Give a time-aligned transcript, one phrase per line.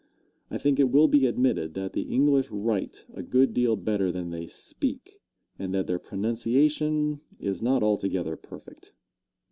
[0.49, 4.31] I think it will be admitted that the English write a good deal better than
[4.31, 5.21] they speak,
[5.59, 8.93] and that their pronunciation is not altogether perfect.